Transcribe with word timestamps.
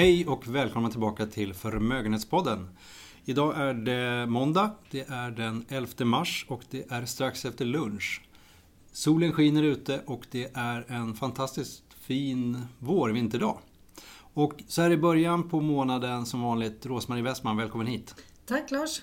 Hej 0.00 0.26
och 0.26 0.48
välkomna 0.48 0.90
tillbaka 0.90 1.26
till 1.26 1.54
Förmögenhetspodden. 1.54 2.68
Idag 3.24 3.56
är 3.56 3.74
det 3.74 4.26
måndag, 4.26 4.70
det 4.90 5.08
är 5.08 5.30
den 5.30 5.64
11 5.68 6.04
mars 6.04 6.46
och 6.48 6.62
det 6.70 6.90
är 6.90 7.04
strax 7.04 7.44
efter 7.44 7.64
lunch. 7.64 8.22
Solen 8.92 9.32
skiner 9.32 9.62
ute 9.62 10.00
och 10.06 10.26
det 10.30 10.50
är 10.54 10.84
en 10.88 11.14
fantastiskt 11.14 11.82
fin 11.94 12.62
vår-vinterdag. 12.78 13.58
Och 14.34 14.52
så 14.68 14.82
här 14.82 14.90
i 14.90 14.96
början 14.96 15.48
på 15.48 15.60
månaden 15.60 16.26
som 16.26 16.42
vanligt, 16.42 16.86
Rosmarie 16.86 17.22
Westman, 17.22 17.56
välkommen 17.56 17.86
hit. 17.86 18.14
Tack 18.46 18.70
Lars. 18.70 19.02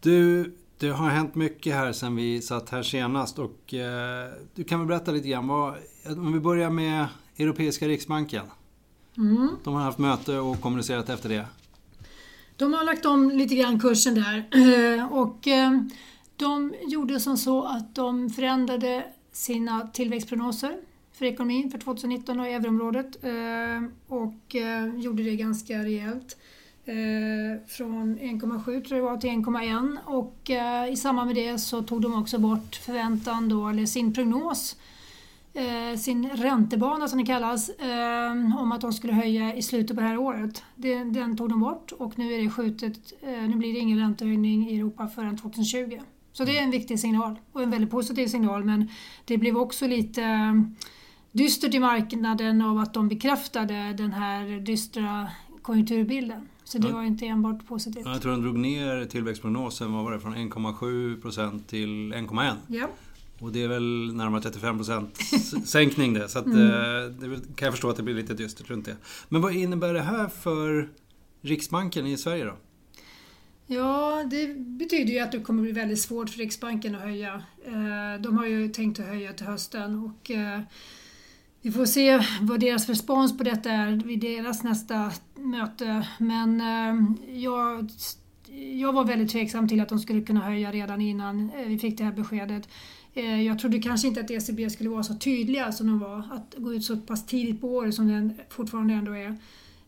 Du, 0.00 0.54
det 0.78 0.88
har 0.88 1.08
hänt 1.08 1.34
mycket 1.34 1.74
här 1.74 1.92
sen 1.92 2.16
vi 2.16 2.42
satt 2.42 2.70
här 2.70 2.82
senast 2.82 3.38
och 3.38 3.74
eh, 3.74 4.32
du 4.54 4.64
kan 4.64 4.78
väl 4.78 4.88
berätta 4.88 5.10
lite 5.10 5.28
grann. 5.28 5.48
Vad, 5.48 5.74
om 6.06 6.32
vi 6.32 6.40
börjar 6.40 6.70
med 6.70 7.06
Europeiska 7.36 7.88
Riksbanken. 7.88 8.44
Mm. 9.18 9.56
De 9.64 9.74
har 9.74 9.82
haft 9.82 9.98
möte 9.98 10.38
och 10.38 10.60
kommunicerat 10.60 11.08
efter 11.08 11.28
det. 11.28 11.46
De 12.56 12.74
har 12.74 12.84
lagt 12.84 13.06
om 13.06 13.30
lite 13.30 13.54
grann 13.54 13.80
kursen 13.80 14.14
där 14.14 14.44
och 15.12 15.48
eh, 15.48 15.82
de 16.36 16.74
gjorde 16.86 17.20
som 17.20 17.36
så 17.36 17.64
att 17.64 17.94
de 17.94 18.30
förändrade 18.30 19.06
sina 19.32 19.86
tillväxtprognoser 19.86 20.76
för 21.12 21.24
ekonomin 21.24 21.70
för 21.70 21.78
2019 21.78 22.40
och 22.40 22.46
euroområdet 22.46 23.24
eh, 23.24 23.84
och 24.08 24.54
eh, 24.54 24.94
gjorde 24.96 25.22
det 25.22 25.36
ganska 25.36 25.78
rejält. 25.78 26.36
Från 27.66 28.18
1,7 28.18 28.64
tror 28.64 28.74
jag 28.74 28.90
det 28.90 29.00
var 29.00 29.16
till 29.16 29.30
1,1 29.30 29.96
och 30.04 30.50
i 30.92 30.96
samband 30.96 31.26
med 31.26 31.36
det 31.36 31.58
så 31.58 31.82
tog 31.82 32.02
de 32.02 32.22
också 32.22 32.38
bort 32.38 32.76
förväntan 32.76 33.48
då, 33.48 33.68
eller 33.68 33.86
sin 33.86 34.14
prognos 34.14 34.76
sin 35.96 36.28
räntebana 36.28 37.08
som 37.08 37.18
det 37.18 37.26
kallas 37.26 37.68
eh, 37.68 38.60
om 38.60 38.72
att 38.72 38.80
de 38.80 38.92
skulle 38.92 39.12
höja 39.12 39.54
i 39.54 39.62
slutet 39.62 39.96
på 39.96 40.02
det 40.02 40.08
här 40.08 40.18
året. 40.18 40.62
Den 40.76 41.36
tog 41.36 41.48
de 41.48 41.60
bort 41.60 41.92
och 41.92 42.18
nu 42.18 42.32
är 42.32 42.42
det 42.42 42.50
skjutet. 42.50 43.12
Eh, 43.22 43.48
nu 43.48 43.56
blir 43.56 43.72
det 43.72 43.78
ingen 43.78 43.98
räntehöjning 43.98 44.70
i 44.70 44.78
Europa 44.78 45.08
förrän 45.08 45.36
2020. 45.36 46.00
Så 46.32 46.44
det 46.44 46.58
är 46.58 46.62
en 46.62 46.70
viktig 46.70 47.00
signal 47.00 47.38
och 47.52 47.62
en 47.62 47.70
väldigt 47.70 47.90
positiv 47.90 48.26
signal 48.26 48.64
men 48.64 48.88
det 49.24 49.38
blev 49.38 49.56
också 49.56 49.86
lite 49.86 50.22
eh, 50.22 50.52
dystert 51.32 51.74
i 51.74 51.78
marknaden 51.78 52.62
av 52.62 52.78
att 52.78 52.94
de 52.94 53.08
bekräftade 53.08 53.92
den 53.92 54.12
här 54.12 54.60
dystra 54.60 55.28
konjunkturbilden. 55.62 56.48
Så 56.64 56.78
det 56.78 56.92
var 56.92 57.02
inte 57.02 57.26
enbart 57.26 57.66
positivt. 57.66 58.06
Jag 58.06 58.22
tror 58.22 58.32
de 58.32 58.42
drog 58.42 58.58
ner 58.58 59.04
tillväxtprognosen 59.04 59.92
vad 59.92 60.04
var 60.04 60.12
det, 60.12 60.20
från 60.20 60.34
1,7% 60.34 61.64
till 61.64 62.12
1,1%. 62.12 62.54
Ja. 62.66 62.88
Och 63.38 63.52
det 63.52 63.62
är 63.62 63.68
väl 63.68 64.14
närmare 64.14 64.40
35% 64.40 65.64
sänkning 65.64 66.14
det. 66.14 66.28
Så 66.28 66.38
att, 66.38 66.46
mm. 66.46 66.66
Eh, 66.66 67.10
det 67.10 67.56
kan 67.56 67.66
jag 67.66 67.72
förstå 67.72 67.90
att 67.90 67.96
det 67.96 68.02
blir 68.02 68.14
lite 68.14 68.34
dystert 68.34 68.70
runt 68.70 68.84
det. 68.84 68.96
Men 69.28 69.40
vad 69.40 69.54
innebär 69.54 69.94
det 69.94 70.02
här 70.02 70.28
för 70.28 70.88
Riksbanken 71.40 72.06
i 72.06 72.16
Sverige 72.16 72.44
då? 72.44 72.56
Ja, 73.66 74.24
det 74.30 74.58
betyder 74.58 75.12
ju 75.12 75.18
att 75.18 75.32
det 75.32 75.40
kommer 75.40 75.62
bli 75.62 75.72
väldigt 75.72 76.00
svårt 76.00 76.30
för 76.30 76.38
Riksbanken 76.38 76.94
att 76.94 77.00
höja. 77.00 77.34
Eh, 77.66 78.22
de 78.22 78.38
har 78.38 78.46
ju 78.46 78.68
tänkt 78.68 79.00
att 79.00 79.06
höja 79.06 79.32
till 79.32 79.46
hösten 79.46 80.04
och 80.04 80.30
eh, 80.30 80.60
vi 81.62 81.72
får 81.72 81.86
se 81.86 82.20
vad 82.40 82.60
deras 82.60 82.88
respons 82.88 83.38
på 83.38 83.44
detta 83.44 83.70
är 83.70 83.90
vid 84.04 84.20
deras 84.20 84.62
nästa 84.62 85.12
möte. 85.34 86.08
Men 86.18 86.62
jag, 87.28 87.90
jag 88.72 88.92
var 88.92 89.04
väldigt 89.04 89.30
tveksam 89.30 89.68
till 89.68 89.80
att 89.80 89.88
de 89.88 89.98
skulle 89.98 90.22
kunna 90.22 90.40
höja 90.40 90.72
redan 90.72 91.00
innan 91.00 91.50
vi 91.66 91.78
fick 91.78 91.98
det 91.98 92.04
här 92.04 92.12
beskedet. 92.12 92.68
Eh, 93.18 93.42
jag 93.42 93.58
trodde 93.58 93.78
kanske 93.78 94.08
inte 94.08 94.20
att 94.20 94.30
ECB 94.30 94.70
skulle 94.70 94.90
vara 94.90 95.02
så 95.02 95.14
tydliga 95.14 95.72
som 95.72 95.86
de 95.86 95.98
var, 95.98 96.18
att 96.18 96.54
gå 96.56 96.74
ut 96.74 96.84
så 96.84 96.96
pass 96.96 97.26
tidigt 97.26 97.60
på 97.60 97.68
året 97.68 97.94
som 97.94 98.08
den 98.08 98.34
fortfarande 98.48 98.94
ändå 98.94 99.12
är. 99.12 99.36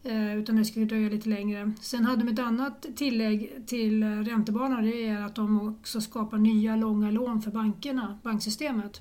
Eh, 0.03 0.37
utan 0.37 0.56
det 0.56 0.65
skulle 0.65 0.87
dröja 0.87 1.09
lite 1.09 1.28
längre. 1.28 1.72
Sen 1.81 2.04
hade 2.04 2.25
de 2.25 2.32
ett 2.32 2.38
annat 2.38 2.87
tillägg 2.97 3.53
till 3.66 4.03
eh, 4.03 4.06
räntebanan, 4.06 4.84
det 4.84 5.06
är 5.06 5.22
att 5.22 5.34
de 5.34 5.69
också 5.69 6.00
skapar 6.00 6.38
nya 6.38 6.77
långa 6.77 7.10
lån 7.10 7.43
för 7.43 7.50
bankerna, 7.50 8.19
banksystemet. 8.22 9.00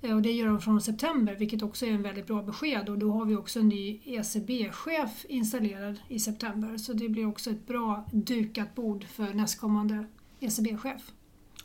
Och 0.00 0.22
det 0.22 0.32
gör 0.32 0.46
de 0.46 0.60
från 0.60 0.80
september, 0.80 1.34
vilket 1.34 1.62
också 1.62 1.86
är 1.86 1.90
en 1.90 2.02
väldigt 2.02 2.26
bra 2.26 2.42
besked. 2.42 2.88
Och 2.88 2.98
då 2.98 3.12
har 3.12 3.24
vi 3.24 3.36
också 3.36 3.60
en 3.60 3.68
ny 3.68 4.00
ECB-chef 4.04 5.26
installerad 5.28 6.00
i 6.08 6.18
september. 6.18 6.76
Så 6.76 6.92
det 6.92 7.08
blir 7.08 7.26
också 7.26 7.50
ett 7.50 7.66
bra 7.66 8.04
dukat 8.12 8.74
bord 8.74 9.04
för 9.04 9.34
nästkommande 9.34 10.06
ECB-chef. 10.40 11.12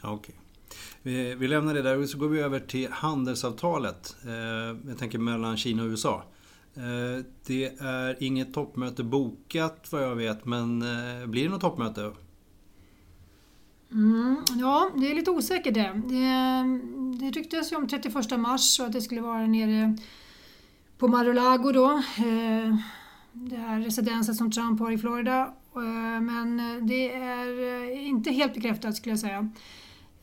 Okay. 0.03 0.35
Vi, 1.01 1.35
vi 1.35 1.47
lämnar 1.47 1.73
det 1.73 1.81
där 1.81 1.97
och 1.99 2.09
så 2.09 2.17
går 2.17 2.27
vi 2.27 2.39
över 2.39 2.59
till 2.59 2.91
handelsavtalet. 2.91 4.15
Eh, 4.25 4.89
jag 4.89 4.97
tänker 4.97 5.19
mellan 5.19 5.57
Kina 5.57 5.83
och 5.83 5.89
USA. 5.89 6.23
Eh, 6.75 7.25
det 7.45 7.65
är 7.79 8.23
inget 8.23 8.53
toppmöte 8.53 9.03
bokat 9.03 9.87
vad 9.91 10.03
jag 10.03 10.15
vet, 10.15 10.45
men 10.45 10.81
eh, 10.81 11.27
blir 11.27 11.43
det 11.43 11.49
något 11.49 11.61
toppmöte? 11.61 12.11
Mm, 13.91 14.37
ja, 14.59 14.91
det 14.95 15.11
är 15.11 15.15
lite 15.15 15.31
osäkert 15.31 15.73
det. 15.73 16.01
Det, 16.05 17.25
det 17.25 17.39
ryktes 17.39 17.71
ju 17.71 17.75
om 17.75 17.87
31 17.87 18.39
mars 18.39 18.79
och 18.79 18.85
att 18.85 18.93
det 18.93 19.01
skulle 19.01 19.21
vara 19.21 19.47
nere 19.47 19.97
på 20.97 21.07
Mar-a-Lago 21.07 21.71
då. 21.71 21.91
Eh, 22.17 22.75
det 23.31 23.55
här 23.55 23.79
residenset 23.79 24.35
som 24.35 24.51
Trump 24.51 24.79
har 24.79 24.91
i 24.91 24.97
Florida. 24.97 25.53
Eh, 25.75 26.21
men 26.21 26.59
eh, 26.59 26.83
det 26.85 27.13
är 27.13 27.83
eh, 27.83 28.07
inte 28.07 28.31
helt 28.31 28.53
bekräftat 28.53 28.95
skulle 28.95 29.11
jag 29.11 29.19
säga. 29.19 29.49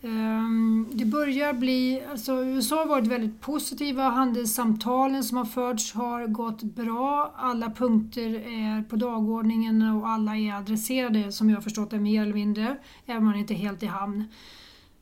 Ehm, 0.05 0.89
det 0.93 1.05
börjar 1.05 1.53
bli, 1.53 2.03
alltså 2.11 2.45
USA 2.45 2.77
har 2.77 2.87
varit 2.87 3.07
väldigt 3.07 3.41
positiva, 3.41 4.03
handelssamtalen 4.03 5.25
som 5.25 5.37
har 5.37 5.45
förts 5.45 5.93
har 5.95 6.27
gått 6.27 6.63
bra, 6.63 7.35
alla 7.37 7.71
punkter 7.71 8.35
är 8.35 8.83
på 8.83 8.97
dagordningen 8.97 9.83
och 9.83 10.09
alla 10.09 10.37
är 10.37 10.55
adresserade 10.55 11.33
som 11.33 11.51
jag 11.51 11.57
har 11.57 11.63
förstått 11.63 11.91
det 11.91 11.99
mer 12.01 12.23
eller 12.23 12.35
mindre, 12.35 12.77
även 13.07 13.19
om 13.19 13.25
man 13.25 13.37
inte 13.37 13.55
är 13.55 13.59
helt 13.59 13.83
i 13.83 13.87
hamn. 13.87 14.25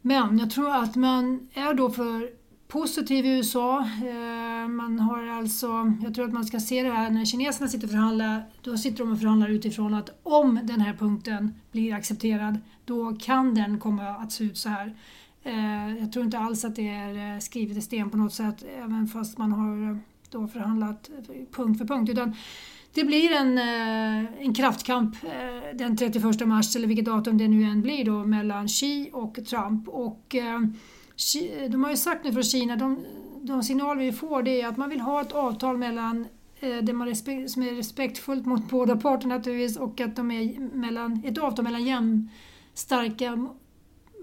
Men 0.02 0.38
jag 0.38 0.50
tror 0.50 0.76
att 0.76 0.96
man 0.96 1.48
är 1.54 1.74
då 1.74 1.90
för 1.90 2.39
positiv 2.70 3.26
i 3.26 3.28
USA. 3.28 3.78
Eh, 3.80 4.68
man 4.68 4.98
har 4.98 5.26
alltså, 5.26 5.92
jag 6.02 6.14
tror 6.14 6.24
att 6.24 6.32
man 6.32 6.44
ska 6.44 6.60
se 6.60 6.82
det 6.82 6.90
här 6.90 7.10
när 7.10 7.24
kineserna 7.24 7.68
sitter 7.68 7.86
och 7.86 7.90
förhandlar, 7.90 8.42
då 8.62 8.76
sitter 8.76 8.98
de 8.98 9.12
och 9.12 9.18
förhandlar 9.18 9.48
utifrån 9.48 9.94
att 9.94 10.20
om 10.22 10.60
den 10.62 10.80
här 10.80 10.94
punkten 10.94 11.54
blir 11.72 11.94
accepterad, 11.94 12.58
då 12.84 13.16
kan 13.20 13.54
den 13.54 13.78
komma 13.78 14.08
att 14.08 14.32
se 14.32 14.44
ut 14.44 14.58
så 14.58 14.68
här. 14.68 14.94
Eh, 15.42 15.98
jag 15.98 16.12
tror 16.12 16.24
inte 16.24 16.38
alls 16.38 16.64
att 16.64 16.76
det 16.76 16.88
är 16.88 17.34
eh, 17.34 17.38
skrivet 17.38 17.76
i 17.76 17.80
sten 17.80 18.10
på 18.10 18.16
något 18.16 18.34
sätt, 18.34 18.64
även 18.78 19.08
fast 19.08 19.38
man 19.38 19.52
har 19.52 19.98
då 20.30 20.48
förhandlat 20.48 21.10
punkt 21.50 21.78
för 21.78 21.84
punkt. 21.84 22.10
Utan 22.10 22.34
det 22.94 23.04
blir 23.04 23.32
en, 23.32 23.58
en 24.38 24.54
kraftkamp 24.54 25.16
den 25.74 25.96
31 25.96 26.46
mars, 26.46 26.76
eller 26.76 26.88
vilket 26.88 27.04
datum 27.04 27.38
det 27.38 27.48
nu 27.48 27.62
än 27.62 27.82
blir, 27.82 28.04
då, 28.04 28.24
mellan 28.24 28.68
Xi 28.68 29.10
och 29.12 29.38
Trump. 29.46 29.88
Och 29.88 30.36
de 31.68 31.84
har 31.84 31.90
ju 31.90 31.96
sagt 31.96 32.24
nu 32.24 32.32
från 32.32 32.42
Kina, 32.42 32.76
de, 32.76 33.04
de 33.42 33.62
signaler 33.62 34.00
vi 34.00 34.12
får 34.12 34.42
det 34.42 34.60
är 34.60 34.68
att 34.68 34.76
man 34.76 34.90
vill 34.90 35.00
ha 35.00 35.20
ett 35.20 35.32
avtal 35.32 35.76
mellan 35.76 36.26
eh, 36.60 36.76
det 36.76 36.92
man 36.92 37.08
respekt, 37.08 37.50
som 37.50 37.62
är 37.62 37.72
respektfullt 37.72 38.46
mot 38.46 38.70
båda 38.70 38.96
parter 38.96 39.28
naturligtvis 39.28 39.76
och 39.76 40.00
att 40.00 40.16
de 40.16 40.30
är 40.30 40.58
mellan, 40.76 41.22
ett 41.24 41.38
avtal 41.38 41.64
mellan 41.64 41.84
jämnstarka 41.84 43.48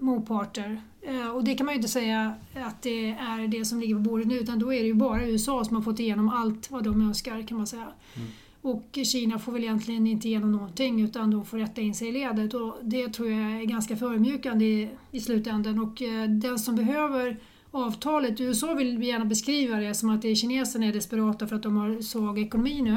motparter. 0.00 0.82
Eh, 1.02 1.28
och 1.28 1.44
det 1.44 1.54
kan 1.54 1.66
man 1.66 1.74
ju 1.74 1.76
inte 1.76 1.88
säga 1.88 2.34
att 2.54 2.82
det 2.82 3.10
är 3.10 3.48
det 3.48 3.64
som 3.64 3.80
ligger 3.80 3.94
på 3.94 4.00
bordet 4.00 4.26
nu 4.26 4.38
utan 4.38 4.58
då 4.58 4.72
är 4.72 4.80
det 4.80 4.86
ju 4.86 4.94
bara 4.94 5.26
USA 5.26 5.64
som 5.64 5.76
har 5.76 5.82
fått 5.82 6.00
igenom 6.00 6.28
allt 6.28 6.70
vad 6.70 6.84
de 6.84 7.02
önskar 7.02 7.46
kan 7.46 7.56
man 7.56 7.66
säga. 7.66 7.88
Mm. 8.16 8.28
Och 8.68 8.98
Kina 9.04 9.38
får 9.38 9.52
väl 9.52 9.64
egentligen 9.64 10.06
inte 10.06 10.28
igenom 10.28 10.52
någonting 10.52 11.00
utan 11.00 11.30
de 11.30 11.44
får 11.44 11.58
rätta 11.58 11.80
in 11.80 11.94
sig 11.94 12.08
i 12.08 12.12
ledet 12.12 12.54
och 12.54 12.76
det 12.82 13.08
tror 13.08 13.30
jag 13.30 13.40
är 13.60 13.64
ganska 13.64 13.96
förmjukande 13.96 14.64
i, 14.64 14.88
i 15.12 15.20
slutändan. 15.20 15.78
Och 15.78 16.02
eh, 16.02 16.28
den 16.28 16.58
som 16.58 16.76
behöver 16.76 17.36
avtalet, 17.70 18.40
USA 18.40 18.74
vill 18.74 19.02
gärna 19.02 19.24
beskriva 19.24 19.76
det 19.76 19.94
som 19.94 20.10
att 20.10 20.22
det 20.22 20.28
är 20.28 20.34
kineserna 20.34 20.86
är 20.86 20.92
desperata 20.92 21.46
för 21.46 21.56
att 21.56 21.62
de 21.62 21.76
har 21.76 22.02
svag 22.02 22.38
ekonomi 22.38 22.82
nu. 22.82 22.96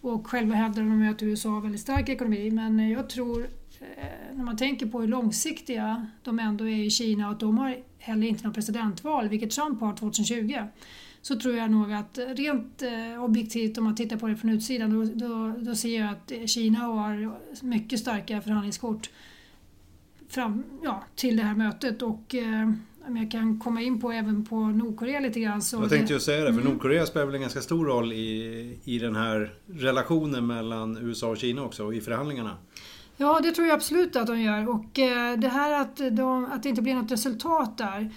Och 0.00 0.26
själva 0.26 0.54
hävdar 0.54 0.82
de 0.82 1.08
att 1.10 1.22
USA 1.22 1.48
har 1.48 1.60
väldigt 1.60 1.80
stark 1.80 2.08
ekonomi 2.08 2.50
men 2.50 2.90
jag 2.90 3.10
tror 3.10 3.46
eh, 3.80 4.36
när 4.36 4.44
man 4.44 4.56
tänker 4.56 4.86
på 4.86 5.00
hur 5.00 5.08
långsiktiga 5.08 6.06
de 6.22 6.38
ändå 6.38 6.68
är 6.68 6.84
i 6.84 6.90
Kina 6.90 7.26
och 7.26 7.32
att 7.32 7.40
de 7.40 7.58
har 7.58 7.76
heller 7.98 8.26
inte 8.26 8.46
något 8.46 8.54
presidentval, 8.54 9.28
vilket 9.28 9.50
Trump 9.50 9.80
har 9.80 9.96
2020 9.96 10.54
så 11.26 11.36
tror 11.36 11.56
jag 11.56 11.70
nog 11.70 11.92
att 11.92 12.18
rent 12.18 12.82
eh, 12.82 13.24
objektivt 13.24 13.78
om 13.78 13.84
man 13.84 13.94
tittar 13.94 14.16
på 14.16 14.26
det 14.28 14.36
från 14.36 14.50
utsidan 14.50 14.90
då, 14.90 15.26
då, 15.26 15.54
då 15.58 15.74
ser 15.74 16.00
jag 16.00 16.10
att 16.10 16.50
Kina 16.50 16.78
har 16.78 17.38
mycket 17.62 18.00
starka 18.00 18.40
förhandlingskort 18.40 19.10
fram, 20.28 20.64
ja, 20.82 21.04
till 21.14 21.36
det 21.36 21.42
här 21.42 21.54
mötet 21.54 22.02
och 22.02 22.34
eh, 22.34 22.70
om 23.06 23.16
jag 23.16 23.30
kan 23.30 23.60
komma 23.60 23.82
in 23.82 24.00
på 24.00 24.12
även 24.12 24.44
på 24.44 24.56
Nordkorea 24.60 25.20
lite 25.20 25.40
grann. 25.40 25.62
Så 25.62 25.76
jag 25.76 25.90
tänkte 25.90 26.12
ju 26.12 26.20
säga 26.20 26.44
det, 26.44 26.52
för 26.52 26.60
mm. 26.60 26.72
Nordkorea 26.72 27.06
spelar 27.06 27.26
väl 27.26 27.34
en 27.34 27.40
ganska 27.40 27.60
stor 27.60 27.86
roll 27.86 28.12
i, 28.12 28.78
i 28.84 28.98
den 28.98 29.16
här 29.16 29.54
relationen 29.66 30.46
mellan 30.46 30.96
USA 30.96 31.28
och 31.28 31.36
Kina 31.36 31.64
också, 31.64 31.92
i 31.92 32.00
förhandlingarna. 32.00 32.56
Ja, 33.16 33.40
det 33.42 33.52
tror 33.52 33.66
jag 33.66 33.74
absolut 33.74 34.16
att 34.16 34.26
de 34.26 34.40
gör. 34.40 34.68
Och 34.68 34.98
eh, 34.98 35.38
det 35.38 35.48
här 35.48 35.80
att, 35.80 35.96
de, 35.96 36.44
att 36.44 36.62
det 36.62 36.68
inte 36.68 36.82
blir 36.82 36.94
något 36.94 37.12
resultat 37.12 37.78
där 37.78 38.10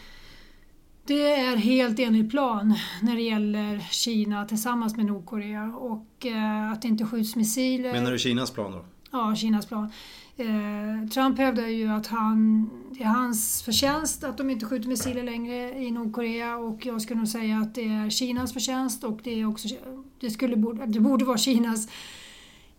Det 1.10 1.34
är 1.34 1.56
helt 1.56 2.00
enligt 2.00 2.30
plan 2.30 2.76
när 3.02 3.16
det 3.16 3.22
gäller 3.22 3.80
Kina 3.92 4.46
tillsammans 4.46 4.96
med 4.96 5.06
Nordkorea 5.06 5.64
och 5.64 6.26
eh, 6.26 6.72
att 6.72 6.82
det 6.82 6.88
inte 6.88 7.06
skjuts 7.06 7.36
missiler. 7.36 7.94
Menar 7.94 8.12
du 8.12 8.20
Kinas 8.20 8.52
plan 8.52 8.72
då? 8.72 8.86
Ja, 9.12 9.36
Kinas 9.36 9.66
plan. 9.66 9.92
Eh, 10.38 11.10
Trump 11.14 11.38
hävdar 11.38 11.68
ju 11.68 11.88
att 11.88 12.08
han, 12.08 12.70
det 12.92 13.04
är 13.04 13.08
hans 13.08 13.64
förtjänst 13.64 14.24
att 14.24 14.38
de 14.38 14.50
inte 14.50 14.66
skjuter 14.66 14.90
missiler 14.90 15.24
längre 15.24 15.84
i 15.84 15.92
Nordkorea 15.92 16.58
och 16.58 16.86
jag 16.86 17.02
skulle 17.02 17.20
nog 17.20 17.28
säga 17.28 17.58
att 17.58 17.76
det 17.76 17.86
är 17.86 18.10
Kinas 18.10 18.54
förtjänst 18.54 19.04
och 19.04 19.20
det, 19.24 19.42
är 19.42 19.50
också, 19.50 19.68
det, 20.20 20.30
skulle, 20.30 20.56
det 20.86 21.00
borde 21.00 21.26
vara 21.26 21.38
Kinas, 21.38 21.88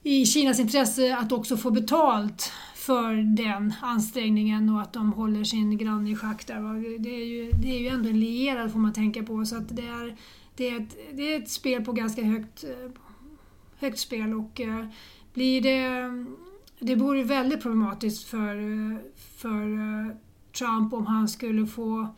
i 0.02 0.26
Kinas 0.26 0.60
intresse 0.60 1.16
att 1.16 1.32
också 1.32 1.56
få 1.56 1.70
betalt 1.70 2.52
för 2.80 3.36
den 3.36 3.74
ansträngningen 3.80 4.68
och 4.68 4.80
att 4.80 4.92
de 4.92 5.12
håller 5.12 5.44
sin 5.44 5.78
granne 5.78 6.10
i 6.10 6.16
schack 6.16 6.46
där. 6.46 6.98
Det 6.98 7.14
är 7.14 7.24
ju, 7.24 7.52
det 7.52 7.68
är 7.68 7.80
ju 7.80 7.88
ändå 7.88 8.08
en 8.08 8.20
lierad 8.20 8.72
får 8.72 8.78
man 8.78 8.92
tänka 8.92 9.22
på 9.22 9.44
så 9.44 9.56
att 9.56 9.76
det 9.76 9.86
är, 9.86 10.16
det 10.56 10.68
är, 10.68 10.80
ett, 10.80 10.96
det 11.12 11.22
är 11.22 11.42
ett 11.42 11.50
spel 11.50 11.84
på 11.84 11.92
ganska 11.92 12.22
högt, 12.22 12.64
eh, 12.64 12.90
högt 13.76 13.98
spel 13.98 14.34
och 14.34 14.60
eh, 14.60 14.86
blir 15.34 15.62
det 15.62 16.10
det 16.78 16.94
vore 16.94 17.22
väldigt 17.22 17.62
problematiskt 17.62 18.24
för, 18.24 18.56
eh, 18.56 18.98
för 19.16 19.66
Trump 20.58 20.92
om 20.92 21.06
han 21.06 21.28
skulle 21.28 21.66
få 21.66 22.14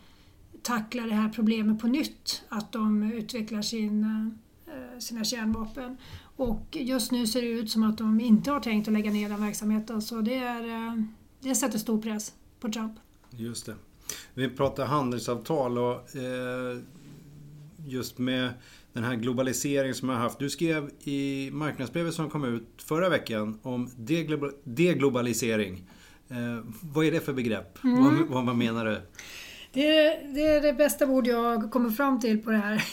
tackla 0.62 1.02
det 1.02 1.14
här 1.14 1.28
problemet 1.28 1.80
på 1.80 1.86
nytt, 1.86 2.42
att 2.48 2.72
de 2.72 3.12
utvecklar 3.12 3.62
sin, 3.62 4.04
sina 4.98 5.24
kärnvapen. 5.24 5.96
Och 6.36 6.66
just 6.70 7.12
nu 7.12 7.26
ser 7.26 7.42
det 7.42 7.48
ut 7.48 7.70
som 7.70 7.82
att 7.82 7.98
de 7.98 8.20
inte 8.20 8.50
har 8.50 8.60
tänkt 8.60 8.88
att 8.88 8.94
lägga 8.94 9.10
ner 9.10 9.28
den 9.28 9.40
verksamheten 9.40 10.02
så 10.02 10.20
det, 10.20 10.34
är, 10.34 10.68
eh, 10.68 11.02
det 11.40 11.54
sätter 11.54 11.78
stor 11.78 12.02
press 12.02 12.32
på 12.60 12.68
Trump. 12.68 12.92
Just 13.30 13.66
det. 13.66 13.74
Vi 14.34 14.48
pratar 14.48 14.86
handelsavtal 14.86 15.78
och 15.78 16.16
eh, 16.16 16.78
just 17.86 18.18
med 18.18 18.52
den 18.92 19.04
här 19.04 19.14
globaliseringen 19.14 19.94
som 19.94 20.08
jag 20.08 20.16
har 20.16 20.22
haft. 20.22 20.38
Du 20.38 20.50
skrev 20.50 20.90
i 21.00 21.50
marknadsbrevet 21.52 22.14
som 22.14 22.30
kom 22.30 22.44
ut 22.44 22.68
förra 22.76 23.08
veckan 23.08 23.58
om 23.62 23.90
deglobalisering. 24.64 25.84
Eh, 26.28 26.64
vad 26.82 27.04
är 27.04 27.12
det 27.12 27.20
för 27.20 27.32
begrepp? 27.32 27.84
Mm. 27.84 28.26
Vad, 28.30 28.46
vad 28.46 28.56
menar 28.56 28.84
du? 28.84 29.00
Det 29.72 29.96
är, 29.96 30.34
det 30.34 30.46
är 30.46 30.60
det 30.60 30.72
bästa 30.72 31.06
ord 31.06 31.26
jag 31.26 31.70
kommer 31.70 31.90
fram 31.90 32.20
till 32.20 32.42
på 32.42 32.50
det 32.50 32.58
här. 32.58 32.84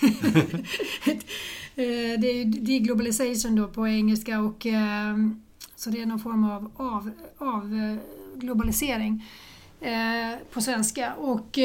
Eh, 1.75 2.19
det 2.19 2.27
är 2.27 2.45
deglobalization 2.45 3.55
då 3.55 3.67
på 3.67 3.87
engelska 3.87 4.39
och 4.39 4.65
eh, 4.65 5.17
så 5.75 5.89
det 5.89 6.01
är 6.01 6.05
någon 6.05 6.19
form 6.19 6.43
av, 6.43 6.71
av, 6.75 7.11
av 7.37 7.73
eh, 9.81 10.37
på 10.53 10.61
svenska. 10.61 11.13
Och 11.13 11.57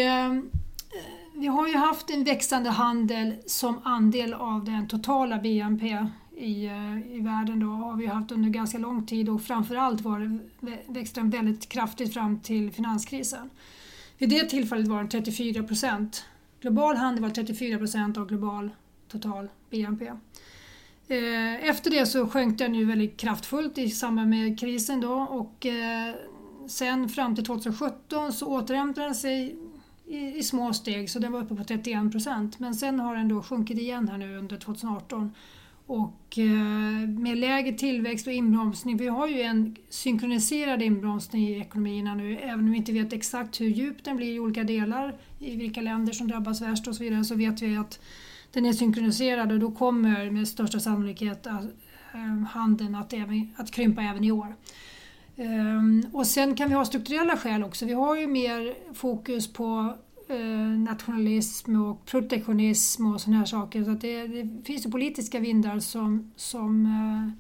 vi 1.34 1.46
har 1.46 1.68
ju 1.68 1.76
haft 1.76 2.10
en 2.10 2.24
växande 2.24 2.70
handel 2.70 3.34
som 3.46 3.80
andel 3.84 4.34
av 4.34 4.64
den 4.64 4.88
totala 4.88 5.38
BNP 5.38 6.06
i, 6.36 6.64
i 7.10 7.20
världen 7.20 7.60
då 7.60 7.66
har 7.66 7.96
vi 7.96 8.06
haft 8.06 8.32
under 8.32 8.50
ganska 8.50 8.78
lång 8.78 9.06
tid 9.06 9.28
och 9.28 9.42
framförallt 9.42 10.00
var 10.00 10.38
det, 10.60 10.78
växte 10.86 11.20
den 11.20 11.30
väldigt 11.30 11.68
kraftigt 11.68 12.14
fram 12.14 12.40
till 12.40 12.72
finanskrisen. 12.72 13.50
Vid 14.18 14.28
det 14.28 14.48
tillfället 14.48 14.88
var 14.88 14.98
den 14.98 15.08
34 15.08 15.62
procent. 15.62 16.24
Global 16.60 16.96
handel 16.96 17.22
var 17.22 17.30
34 17.30 17.78
procent 17.78 18.18
av 18.18 18.26
global 18.26 18.70
total 19.08 19.48
BNP. 19.70 20.06
Eh, 21.08 21.68
efter 21.68 21.90
det 21.90 22.06
så 22.06 22.26
sjönk 22.26 22.58
den 22.58 22.74
ju 22.74 22.84
väldigt 22.84 23.16
kraftfullt 23.16 23.78
i 23.78 23.90
samband 23.90 24.30
med 24.30 24.60
krisen 24.60 25.00
då 25.00 25.12
och 25.12 25.66
eh, 25.66 26.14
sen 26.68 27.08
fram 27.08 27.34
till 27.34 27.44
2017 27.44 28.32
så 28.32 28.46
återhämtade 28.46 29.06
den 29.06 29.14
sig 29.14 29.56
i, 30.06 30.38
i 30.38 30.42
små 30.42 30.72
steg 30.72 31.10
så 31.10 31.18
den 31.18 31.32
var 31.32 31.42
uppe 31.42 31.54
på 31.54 31.64
31 31.64 32.12
procent 32.12 32.58
men 32.58 32.74
sen 32.74 33.00
har 33.00 33.16
den 33.16 33.28
då 33.28 33.42
sjunkit 33.42 33.78
igen 33.78 34.08
här 34.08 34.18
nu 34.18 34.38
under 34.38 34.56
2018 34.56 35.34
och 35.86 36.38
eh, 36.38 37.08
med 37.08 37.38
lägre 37.38 37.72
tillväxt 37.72 38.26
och 38.26 38.32
inbromsning, 38.32 38.96
vi 38.96 39.08
har 39.08 39.28
ju 39.28 39.42
en 39.42 39.76
synkroniserad 39.88 40.82
inbromsning 40.82 41.48
i 41.48 41.60
ekonomierna 41.60 42.14
nu, 42.14 42.38
även 42.38 42.60
om 42.60 42.70
vi 42.70 42.76
inte 42.76 42.92
vet 42.92 43.12
exakt 43.12 43.60
hur 43.60 43.68
djup 43.68 44.04
den 44.04 44.16
blir 44.16 44.34
i 44.34 44.40
olika 44.40 44.64
delar, 44.64 45.16
i 45.38 45.56
vilka 45.56 45.80
länder 45.80 46.12
som 46.12 46.28
drabbas 46.28 46.62
värst 46.62 46.88
och 46.88 46.94
så 46.94 47.02
vidare, 47.02 47.24
så 47.24 47.34
vet 47.34 47.62
vi 47.62 47.76
att 47.76 48.00
den 48.52 48.66
är 48.66 48.72
synkroniserad 48.72 49.52
och 49.52 49.58
då 49.58 49.70
kommer 49.70 50.30
med 50.30 50.48
största 50.48 50.80
sannolikhet 50.80 51.46
eh, 51.46 51.60
handeln 52.50 52.94
att, 52.94 53.12
även, 53.12 53.54
att 53.56 53.70
krympa 53.70 54.02
även 54.02 54.24
i 54.24 54.32
år. 54.32 54.56
Ehm, 55.36 56.06
och 56.12 56.26
sen 56.26 56.54
kan 56.54 56.68
vi 56.68 56.74
ha 56.74 56.84
strukturella 56.84 57.36
skäl 57.36 57.64
också. 57.64 57.86
Vi 57.86 57.92
har 57.92 58.16
ju 58.16 58.26
mer 58.26 58.74
fokus 58.94 59.52
på 59.52 59.96
nationalism 60.78 61.82
och 61.82 62.04
protektionism 62.04 63.06
och 63.06 63.20
sådana 63.20 63.38
här 63.38 63.46
saker. 63.46 63.84
Så 63.84 63.90
det, 63.90 64.26
det, 64.26 64.64
finns 64.64 64.86
ju 64.86 64.90
politiska 64.90 65.40
vindar 65.40 65.78
som, 65.78 66.32
som, 66.36 66.86
uh, 66.86 67.30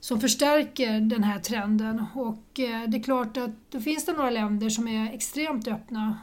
som 0.00 0.20
förstärker 0.20 1.00
den 1.00 1.24
här 1.24 1.38
trenden. 1.38 2.04
Och 2.14 2.58
uh, 2.58 2.90
det 2.90 2.98
är 2.98 3.02
klart 3.02 3.36
att 3.36 3.50
då 3.70 3.80
finns 3.80 4.04
det 4.04 4.12
några 4.12 4.30
länder 4.30 4.70
som 4.70 4.88
är 4.88 5.12
extremt 5.12 5.68
öppna. 5.68 6.18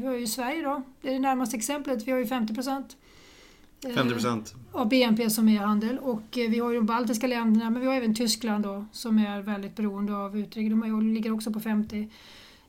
vi 0.00 0.06
har 0.06 0.14
ju 0.14 0.26
Sverige 0.26 0.62
då, 0.62 0.82
det 1.02 1.08
är 1.08 1.12
det 1.12 1.18
närmaste 1.18 1.56
exemplet. 1.56 2.06
Vi 2.06 2.12
har 2.12 2.18
ju 2.18 2.26
50 2.26 2.54
procent 2.54 2.96
50 3.82 4.12
procent? 4.12 4.54
Av 4.72 4.88
BNP 4.88 5.30
som 5.30 5.48
är 5.48 5.58
handel. 5.58 5.98
Och 5.98 6.38
eh, 6.38 6.50
vi 6.50 6.58
har 6.58 6.70
ju 6.70 6.76
de 6.76 6.86
baltiska 6.86 7.26
länderna 7.26 7.70
men 7.70 7.80
vi 7.80 7.86
har 7.86 7.94
även 7.94 8.14
Tyskland 8.14 8.64
då 8.64 8.84
som 8.92 9.18
är 9.18 9.42
väldigt 9.42 9.76
beroende 9.76 10.16
av 10.16 10.38
utrikes. 10.38 10.80
De 10.80 11.14
ligger 11.14 11.32
också 11.32 11.52
på 11.52 11.60
50. 11.60 12.08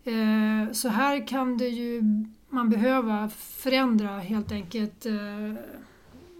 Eh, 0.03 0.71
så 0.71 0.87
här 0.89 1.27
kan 1.27 1.57
det 1.57 1.67
ju 1.67 2.01
man 2.49 2.69
behöva 2.69 3.29
förändra 3.29 4.19
helt 4.19 4.51
enkelt 4.51 5.05
eh, 5.05 5.53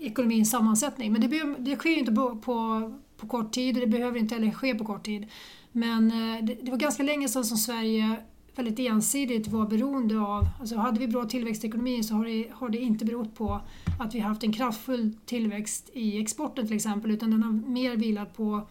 ekonomins 0.02 0.52
sammansättning. 0.52 1.12
Men 1.12 1.22
det, 1.22 1.56
det 1.58 1.76
sker 1.76 1.90
ju 1.90 2.00
inte 2.00 2.12
på, 2.12 2.36
på, 2.36 2.92
på 3.18 3.28
kort 3.28 3.52
tid 3.52 3.76
och 3.76 3.82
det 3.82 3.88
behöver 3.88 4.20
inte 4.20 4.36
heller 4.36 4.52
ske 4.52 4.76
på 4.76 4.86
kort 4.86 5.06
tid. 5.06 5.28
Men 5.72 6.12
eh, 6.12 6.46
det, 6.46 6.54
det 6.62 6.72
var 6.72 6.78
ganska 6.78 7.04
länge 7.04 7.28
sedan 7.28 7.46
som 7.46 7.58
Sverige 7.58 8.18
väldigt 8.56 8.80
ensidigt 8.80 9.48
var 9.48 9.68
beroende 9.68 10.20
av, 10.20 10.48
alltså 10.60 10.76
hade 10.76 11.00
vi 11.00 11.08
bra 11.08 11.26
tillväxtekonomi 11.26 12.04
så 12.04 12.14
har 12.14 12.26
det, 12.26 12.48
har 12.52 12.70
det 12.70 12.78
inte 12.78 13.06
berott 13.06 13.36
på 13.36 13.62
att 14.00 14.16
vi 14.16 14.20
haft 14.20 14.44
en 14.44 14.54
kraftfull 14.54 15.14
tillväxt 15.26 15.90
i 15.94 16.22
exporten 16.22 16.68
till 16.68 16.76
exempel 16.76 17.12
utan 17.12 17.32
den 17.32 17.44
har 17.44 17.52
mer 17.52 17.96
vilat 17.96 18.38
på 18.38 18.68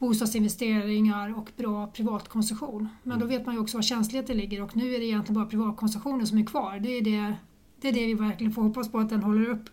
bostadsinvesteringar 0.00 1.38
och 1.38 1.50
bra 1.56 1.86
privatkonsumtion. 1.86 2.88
Men 3.02 3.18
då 3.18 3.26
vet 3.26 3.46
man 3.46 3.54
ju 3.54 3.60
också 3.60 3.76
var 3.76 3.82
känsligheten 3.82 4.36
ligger 4.36 4.62
och 4.62 4.76
nu 4.76 4.94
är 4.94 4.98
det 4.98 5.04
egentligen 5.04 5.34
bara 5.34 5.46
privatkonsumtionen 5.50 6.26
som 6.26 6.38
är 6.38 6.46
kvar. 6.46 6.78
Det 6.78 6.88
är 6.88 7.02
det, 7.02 7.34
det, 7.80 7.88
är 7.88 7.92
det 7.92 8.06
vi 8.06 8.14
verkligen 8.14 8.52
får 8.52 8.62
hoppas 8.62 8.92
på 8.92 8.98
att 8.98 9.08
den 9.08 9.22
håller 9.22 9.48
upp. 9.48 9.64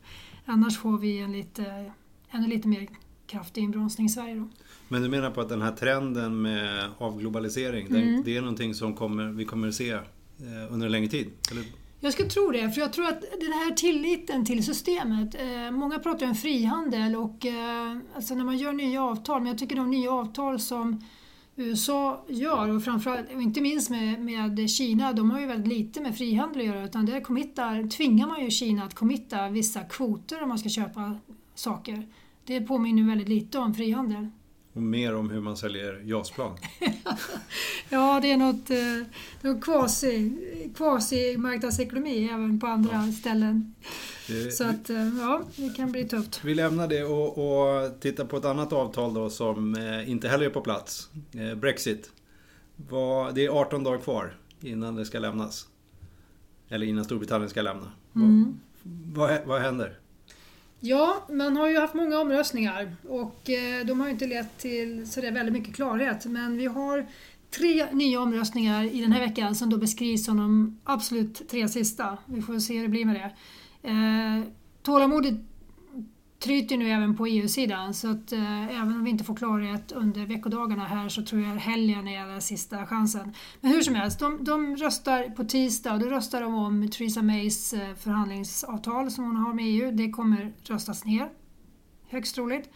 Annars 0.45 0.77
får 0.77 0.97
vi 0.97 1.19
en 1.19 1.31
lite, 1.31 1.91
ännu 2.29 2.47
lite 2.47 2.67
mer 2.67 2.87
kraftig 3.27 3.61
inbromsning 3.61 4.07
i 4.07 4.09
Sverige. 4.09 4.35
Då. 4.35 4.47
Men 4.87 5.01
du 5.01 5.09
menar 5.09 5.31
på 5.31 5.41
att 5.41 5.49
den 5.49 5.61
här 5.61 5.71
trenden 5.71 6.41
med 6.41 6.89
avglobalisering, 6.97 7.87
mm. 7.87 8.23
det 8.25 8.37
är 8.37 8.41
någonting 8.41 8.73
som 8.73 8.95
kommer, 8.95 9.25
vi 9.25 9.45
kommer 9.45 9.67
att 9.67 9.75
se 9.75 9.91
eh, 9.91 10.01
under 10.69 10.85
en 10.85 10.91
längre 10.91 11.09
tid? 11.09 11.27
Eller? 11.51 11.63
Jag 11.99 12.13
skulle 12.13 12.29
tro 12.29 12.51
det, 12.51 12.71
för 12.71 12.81
jag 12.81 12.93
tror 12.93 13.05
att 13.07 13.21
den 13.21 13.53
här 13.53 13.71
tilliten 13.71 14.45
till 14.45 14.65
systemet, 14.65 15.35
eh, 15.35 15.71
många 15.71 15.99
pratar 15.99 16.27
om 16.27 16.35
frihandel 16.35 17.15
och 17.15 17.45
eh, 17.45 17.97
alltså 18.15 18.35
när 18.35 18.43
man 18.43 18.57
gör 18.57 18.73
nya 18.73 19.03
avtal, 19.03 19.41
men 19.41 19.47
jag 19.47 19.57
tycker 19.57 19.75
de 19.75 19.91
nya 19.91 20.11
avtal 20.11 20.59
som 20.59 21.03
USA 21.55 22.25
gör 22.27 22.69
och 22.75 22.83
framförallt, 22.83 23.33
och 23.35 23.41
inte 23.41 23.61
minst 23.61 23.89
med, 23.89 24.19
med 24.19 24.69
Kina, 24.69 25.13
de 25.13 25.31
har 25.31 25.39
ju 25.39 25.45
väldigt 25.45 25.67
lite 25.77 26.01
med 26.01 26.17
frihandel 26.17 26.61
att 26.61 26.67
göra 26.67 26.83
utan 26.85 27.05
där 27.05 27.21
committar, 27.21 27.89
tvingar 27.89 28.27
man 28.27 28.43
ju 28.43 28.51
Kina 28.51 28.83
att 28.83 28.93
committa 28.93 29.49
vissa 29.49 29.83
kvoter 29.83 30.43
om 30.43 30.49
man 30.49 30.59
ska 30.59 30.69
köpa 30.69 31.17
saker. 31.55 32.07
Det 32.45 32.61
påminner 32.61 33.03
väldigt 33.03 33.29
lite 33.29 33.59
om 33.59 33.73
frihandel. 33.73 34.29
Och 34.77 34.83
mer 34.83 35.15
om 35.15 35.29
hur 35.29 35.41
man 35.41 35.57
säljer 35.57 36.01
JAS-plan. 36.03 36.57
ja, 37.89 38.19
det 38.21 38.31
är 38.31 38.37
något, 38.37 38.69
eh, 38.69 39.07
något 39.41 39.63
quasi, 39.63 40.31
quasi 40.75 41.37
marknadsekonomi 41.37 42.29
även 42.31 42.59
på 42.59 42.67
andra 42.67 43.05
ja. 43.05 43.11
ställen. 43.11 43.75
Det, 44.27 44.51
Så 44.51 44.63
att, 44.63 44.89
eh, 44.89 45.07
ja, 45.19 45.41
det 45.55 45.69
kan 45.75 45.91
bli 45.91 46.05
tufft. 46.05 46.43
Vi 46.43 46.55
lämnar 46.55 46.87
det 46.87 47.03
och, 47.03 47.37
och 47.37 47.99
tittar 47.99 48.25
på 48.25 48.37
ett 48.37 48.45
annat 48.45 48.73
avtal 48.73 49.13
då 49.13 49.29
som 49.29 49.75
eh, 49.75 50.09
inte 50.09 50.29
heller 50.29 50.45
är 50.45 50.49
på 50.49 50.61
plats. 50.61 51.09
Brexit. 51.55 52.11
Det 53.33 53.45
är 53.45 53.49
18 53.49 53.83
dagar 53.83 53.99
kvar 53.99 54.37
innan 54.61 54.95
det 54.95 55.05
ska 55.05 55.19
lämnas. 55.19 55.67
Eller 56.69 56.85
innan 56.85 57.05
Storbritannien 57.05 57.49
ska 57.49 57.61
lämna. 57.61 57.91
Mm. 58.15 58.59
Vad, 59.13 59.45
vad 59.45 59.61
händer? 59.61 59.99
Ja, 60.79 61.25
man 61.29 61.57
har 61.57 61.69
ju 61.69 61.79
haft 61.79 61.93
många 61.93 62.19
omröstningar 62.19 62.95
och 63.09 63.49
eh, 63.49 63.85
de 63.85 63.99
har 63.99 64.07
ju 64.07 64.13
inte 64.13 64.27
lett 64.27 64.57
till 64.57 65.11
sådär 65.11 65.31
väldigt 65.31 65.53
mycket 65.53 65.75
klarhet. 65.75 66.25
Men 66.25 66.57
vi 66.57 66.65
har 66.65 67.07
tre 67.57 67.85
nya 67.91 68.21
omröstningar 68.21 68.83
i 68.83 69.01
den 69.01 69.11
här 69.11 69.19
veckan 69.19 69.55
som 69.55 69.69
då 69.69 69.77
beskrivs 69.77 70.25
som 70.25 70.37
de 70.37 70.79
absolut 70.83 71.49
tre 71.49 71.69
sista. 71.69 72.17
Vi 72.25 72.41
får 72.41 72.59
se 72.59 72.75
hur 72.75 72.83
det 72.83 72.89
blir 72.89 73.05
med 73.05 73.15
det. 73.15 73.35
Eh, 73.89 74.43
tålamodet 74.83 75.33
tryter 76.39 76.77
nu 76.77 76.89
även 76.89 77.17
på 77.17 77.27
EU-sidan 77.27 77.93
så 77.93 78.11
att 78.11 78.31
eh, 78.31 78.67
även 78.67 78.93
om 78.93 79.03
vi 79.03 79.09
inte 79.09 79.23
får 79.23 79.35
klarhet 79.35 79.91
under 79.91 80.25
veckodagarna 80.25 80.85
här 80.85 81.09
så 81.09 81.23
tror 81.23 81.41
jag 81.41 81.55
helgen 81.55 82.07
är 82.07 82.27
den 82.27 82.41
sista 82.41 82.85
chansen. 82.85 83.33
Men 83.61 83.71
hur 83.71 83.81
som 83.81 83.95
helst, 83.95 84.19
de, 84.19 84.43
de 84.43 84.75
röstar 84.75 85.29
på 85.29 85.43
tisdag 85.43 85.93
och 85.93 85.99
då 85.99 86.05
röstar 86.05 86.41
de 86.41 86.55
om 86.55 86.89
Theresa 86.89 87.21
Mays 87.21 87.73
eh, 87.73 87.95
förhandlingsavtal 87.95 89.11
som 89.11 89.23
hon 89.23 89.35
har 89.35 89.53
med 89.53 89.65
EU. 89.65 89.91
Det 89.91 90.09
kommer 90.09 90.53
röstas 90.63 91.05
ner, 91.05 91.29
högst 92.09 92.35
troligt. 92.35 92.69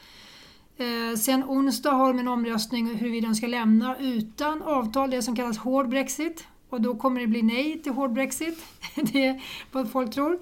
Eh, 0.77 1.17
sen 1.17 1.43
onsdag 1.43 1.91
har 1.91 2.13
de 2.13 2.19
en 2.19 2.27
omröstning 2.27 2.95
huruvida 2.95 3.27
de 3.27 3.35
ska 3.35 3.47
lämna 3.47 3.97
utan 3.97 4.61
avtal, 4.61 5.09
det 5.09 5.21
som 5.21 5.35
kallas 5.35 5.57
hård 5.57 5.89
Brexit. 5.89 6.47
Och 6.69 6.81
då 6.81 6.95
kommer 6.95 7.21
det 7.21 7.27
bli 7.27 7.41
nej 7.41 7.81
till 7.83 7.91
hård 7.91 8.13
Brexit. 8.13 8.59
det 8.95 9.25
är 9.25 9.41
vad 9.71 9.91
folk 9.91 10.13
tror. 10.13 10.39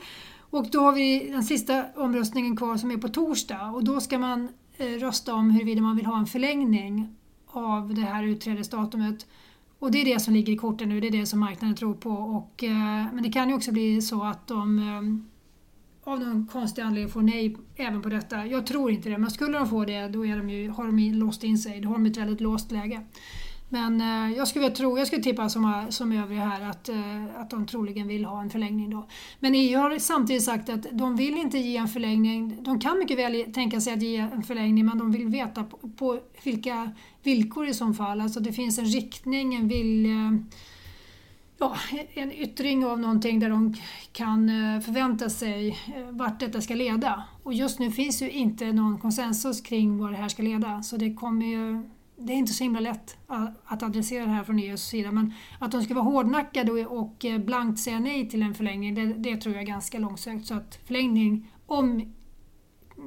Och 0.49 0.69
då 0.71 0.79
har 0.79 0.93
vi 0.93 1.29
den 1.31 1.43
sista 1.43 1.85
omröstningen 1.95 2.57
kvar 2.57 2.77
som 2.77 2.91
är 2.91 2.97
på 2.97 3.07
torsdag 3.07 3.71
och 3.71 3.83
då 3.83 3.99
ska 3.99 4.19
man 4.19 4.49
eh, 4.77 4.85
rösta 4.85 5.33
om 5.33 5.51
huruvida 5.51 5.81
man 5.81 5.95
vill 5.95 6.05
ha 6.05 6.19
en 6.19 6.25
förlängning 6.25 7.15
av 7.47 7.93
det 7.93 8.01
här 8.01 8.23
utträdesdatumet. 8.23 9.27
Och 9.79 9.91
det 9.91 10.01
är 10.01 10.05
det 10.05 10.19
som 10.19 10.33
ligger 10.33 10.53
i 10.53 10.57
korten 10.57 10.89
nu, 10.89 10.99
det 10.99 11.07
är 11.07 11.11
det 11.11 11.25
som 11.25 11.39
marknaden 11.39 11.75
tror 11.75 11.93
på. 11.93 12.09
Och, 12.09 12.63
eh, 12.63 13.05
men 13.13 13.23
det 13.23 13.31
kan 13.31 13.49
ju 13.49 13.55
också 13.55 13.71
bli 13.71 14.01
så 14.01 14.23
att 14.23 14.47
de 14.47 14.79
eh, 14.79 16.11
av 16.13 16.19
någon 16.19 16.47
konstig 16.47 16.81
anledning 16.81 17.13
får 17.13 17.21
nej 17.21 17.57
även 17.75 18.01
på 18.01 18.09
detta. 18.09 18.45
Jag 18.45 18.67
tror 18.67 18.91
inte 18.91 19.09
det, 19.09 19.17
men 19.17 19.31
skulle 19.31 19.57
de 19.57 19.69
få 19.69 19.85
det 19.85 20.07
då 20.07 20.25
är 20.25 20.37
de 20.37 20.49
ju, 20.49 20.69
har 20.69 20.85
de 20.85 21.11
låst 21.13 21.43
in 21.43 21.57
sig. 21.57 21.81
Då 21.81 21.87
har 21.89 21.95
de 21.95 22.05
ett 22.05 22.17
väldigt 22.17 22.41
låst 22.41 22.71
läge. 22.71 23.01
Men 23.69 24.01
eh, 24.01 24.37
jag 24.37 24.47
skulle 24.47 24.69
tro, 24.69 24.97
jag 24.97 25.07
skulle 25.07 25.23
tippa 25.23 25.49
som, 25.49 25.85
som 25.89 26.11
övriga 26.11 26.41
här 26.41 26.69
att, 26.69 26.89
eh, 26.89 27.41
att 27.41 27.49
de 27.49 27.65
troligen 27.65 28.07
vill 28.07 28.25
ha 28.25 28.41
en 28.41 28.49
förlängning 28.49 28.89
då. 28.89 29.07
Men 29.39 29.55
EU 29.55 29.79
har 29.79 29.99
samtidigt 29.99 30.43
sagt 30.43 30.69
att 30.69 30.85
de 30.91 31.15
vill 31.15 31.37
inte 31.37 31.57
ge 31.57 31.77
en 31.77 31.87
förlängning. 31.87 32.63
De 32.63 32.79
kan 32.79 32.99
mycket 32.99 33.17
väl 33.17 33.53
tänka 33.53 33.81
sig 33.81 33.93
att 33.93 34.01
ge 34.01 34.17
en 34.17 34.43
förlängning 34.43 34.85
men 34.85 34.97
de 34.97 35.11
vill 35.11 35.27
veta 35.27 35.63
på, 35.63 35.77
på 35.89 36.19
vilka 36.43 36.91
villkor 37.23 37.67
i 37.67 37.73
så 37.73 37.93
fall. 37.93 38.21
Alltså 38.21 38.39
det 38.39 38.53
finns 38.53 38.79
en 38.79 38.85
riktning, 38.85 39.55
en 39.55 39.67
vilja 39.67 40.39
ja, 41.59 41.75
en 42.13 42.31
yttring 42.31 42.85
av 42.85 42.99
någonting 42.99 43.39
där 43.39 43.49
de 43.49 43.75
kan 44.11 44.49
eh, 44.49 44.81
förvänta 44.81 45.29
sig 45.29 45.69
eh, 45.69 46.11
vart 46.11 46.39
detta 46.39 46.61
ska 46.61 46.75
leda. 46.75 47.23
Och 47.43 47.53
just 47.53 47.79
nu 47.79 47.91
finns 47.91 48.21
ju 48.21 48.29
inte 48.29 48.71
någon 48.71 48.97
konsensus 48.99 49.61
kring 49.61 49.97
vad 49.97 50.11
det 50.11 50.17
här 50.17 50.29
ska 50.29 50.43
leda 50.43 50.83
så 50.83 50.97
det 50.97 51.13
kommer 51.13 51.45
ju 51.45 51.89
det 52.19 52.33
är 52.33 52.37
inte 52.37 52.53
så 52.53 52.63
himla 52.63 52.79
lätt 52.79 53.17
att 53.65 53.83
adressera 53.83 54.25
det 54.25 54.31
här 54.31 54.43
från 54.43 54.59
EUs 54.59 54.83
sida 54.83 55.11
men 55.11 55.33
att 55.59 55.71
de 55.71 55.83
ska 55.83 55.93
vara 55.93 56.05
hårdnackade 56.05 56.85
och 56.85 57.25
eh, 57.25 57.39
blankt 57.39 57.79
säga 57.79 57.99
nej 57.99 58.29
till 58.29 58.41
en 58.41 58.53
förlängning 58.53 58.95
det, 58.95 59.05
det 59.05 59.37
tror 59.37 59.55
jag 59.55 59.63
är 59.63 59.67
ganska 59.67 59.99
långsökt. 59.99 60.45
Så 60.45 60.53
att 60.53 60.79
förlängning, 60.85 61.51
om, 61.65 62.13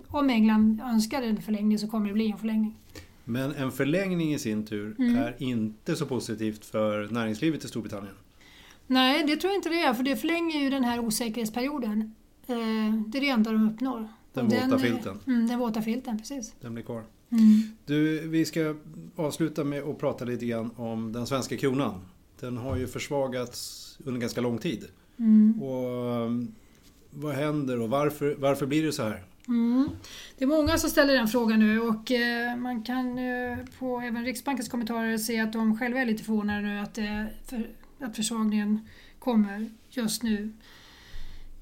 om 0.09 0.31
England 0.31 0.81
önskar 0.85 1.23
en 1.23 1.42
förlängning 1.42 1.78
så 1.78 1.88
kommer 1.88 2.07
det 2.07 2.12
bli 2.12 2.31
en 2.31 2.38
förlängning. 2.38 2.76
Men 3.25 3.54
en 3.54 3.73
förlängning 3.73 4.35
i 4.35 4.38
sin 4.38 4.66
tur 4.66 4.97
mm. 4.99 5.16
är 5.16 5.35
inte 5.38 5.97
så 5.97 6.07
positivt 6.07 6.64
för 6.64 7.09
näringslivet 7.09 7.64
i 7.64 7.69
Storbritannien? 7.69 8.14
Nej, 8.87 9.25
det 9.26 9.37
tror 9.37 9.50
jag 9.52 9.59
inte 9.59 9.69
det 9.69 9.81
är 9.81 9.95
för 9.95 10.02
det 10.02 10.16
förlänger 10.16 10.61
ju 10.61 10.71
den 10.71 10.85
här 10.85 11.00
osäkerhetsperioden. 11.00 12.14
Eh, 12.47 12.57
det 13.07 13.19
är 13.19 13.21
det 13.21 13.28
enda 13.28 13.52
de 13.52 13.69
uppnår. 13.69 14.09
Den 14.33 14.49
våta 14.49 14.78
filten? 14.78 15.21
Mm, 15.26 15.47
den 15.47 15.59
våta 15.59 15.83
filten, 15.83 16.19
precis. 16.19 16.54
Den 16.61 16.75
blir 16.75 16.85
kvar. 16.85 17.04
Mm. 17.32 17.62
Du, 17.86 18.28
vi 18.28 18.44
ska 18.44 18.74
avsluta 19.16 19.64
med 19.64 19.82
att 19.82 19.98
prata 19.98 20.24
lite 20.24 20.46
grann 20.46 20.70
om 20.76 21.12
den 21.12 21.26
svenska 21.26 21.56
kronan. 21.56 22.00
Den 22.40 22.56
har 22.56 22.76
ju 22.76 22.86
försvagats 22.86 23.98
under 24.04 24.20
ganska 24.20 24.40
lång 24.40 24.58
tid. 24.58 24.84
Mm. 25.18 25.62
Och 25.62 26.22
um, 26.26 26.54
Vad 27.10 27.34
händer 27.34 27.80
och 27.80 27.90
varför, 27.90 28.34
varför 28.38 28.66
blir 28.66 28.82
det 28.82 28.92
så 28.92 29.02
här? 29.02 29.24
Mm. 29.48 29.88
Det 30.38 30.44
är 30.44 30.48
många 30.48 30.78
som 30.78 30.90
ställer 30.90 31.14
den 31.14 31.28
frågan 31.28 31.58
nu 31.58 31.80
och 31.80 32.10
eh, 32.10 32.56
man 32.56 32.82
kan 32.82 33.18
eh, 33.18 33.58
på 33.78 34.00
även 34.00 34.24
Riksbankens 34.24 34.68
kommentarer 34.68 35.18
se 35.18 35.40
att 35.40 35.52
de 35.52 35.78
själva 35.78 36.00
är 36.00 36.06
lite 36.06 36.24
förvånade 36.24 36.60
nu 36.60 36.80
att, 36.80 36.98
eh, 36.98 37.24
för, 37.46 37.68
att 38.00 38.16
försvagningen 38.16 38.88
kommer 39.18 39.70
just 39.90 40.22
nu 40.22 40.52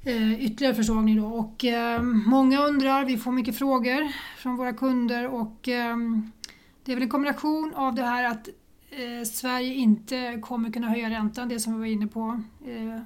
eh, 0.04 0.45
ytterligare 0.45 0.75
försvagning 0.75 1.16
då. 1.16 1.26
Och, 1.26 1.64
eh, 1.64 2.02
många 2.02 2.62
undrar, 2.62 3.04
vi 3.04 3.16
får 3.16 3.33
mycket 3.33 3.59
frågor 3.59 4.12
från 4.38 4.57
våra 4.57 4.73
kunder 4.73 5.26
och 5.26 5.69
eh, 5.69 5.97
det 6.85 6.92
är 6.92 6.97
väl 6.97 7.02
en 7.02 7.09
kombination 7.09 7.73
av 7.75 7.95
det 7.95 8.02
här 8.02 8.25
att 8.25 8.49
eh, 8.90 9.25
Sverige 9.25 9.75
inte 9.75 10.38
kommer 10.42 10.73
kunna 10.73 10.88
höja 10.88 11.11
räntan, 11.11 11.49
det 11.49 11.61
som 11.61 11.73
vi 11.73 11.78
var 11.78 11.87
inne 11.87 12.07
på 12.07 12.42
eh, 12.66 13.00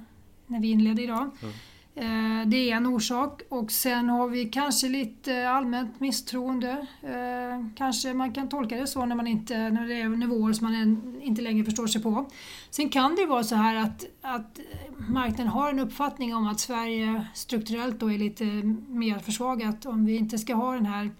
när 0.47 0.59
vi 0.59 0.71
inledde 0.71 1.01
idag. 1.01 1.29
Mm. 1.41 1.53
Eh, 1.97 2.47
det 2.47 2.71
är 2.71 2.75
en 2.75 2.85
orsak 2.85 3.41
och 3.49 3.71
sen 3.71 4.09
har 4.09 4.27
vi 4.27 4.45
kanske 4.45 4.89
lite 4.89 5.49
allmänt 5.49 5.99
misstroende. 5.99 6.87
Eh, 7.01 7.67
kanske 7.75 8.13
man 8.13 8.33
kan 8.33 8.49
tolka 8.49 8.75
det 8.75 8.87
så 8.87 9.05
när, 9.05 9.15
man 9.15 9.27
inte, 9.27 9.69
när 9.69 9.87
det 9.87 10.01
är 10.01 10.09
nivåer 10.09 10.53
som 10.53 10.71
man 10.71 11.21
inte 11.21 11.41
längre 11.41 11.65
förstår 11.65 11.87
sig 11.87 12.01
på. 12.01 12.25
Sen 12.69 12.89
kan 12.89 13.15
det 13.15 13.25
vara 13.25 13.43
så 13.43 13.55
här 13.55 13.75
att, 13.75 14.05
att 14.21 14.59
marknaden 14.97 15.47
har 15.47 15.69
en 15.69 15.79
uppfattning 15.79 16.35
om 16.35 16.47
att 16.47 16.59
Sverige 16.59 17.27
strukturellt 17.33 17.99
då 17.99 18.11
är 18.11 18.17
lite 18.17 18.45
mer 18.89 19.19
försvagat 19.19 19.85
om 19.85 20.05
vi 20.05 20.15
inte 20.15 20.37
ska 20.37 20.55
ha 20.55 20.73
den 20.73 20.85
här... 20.85 21.11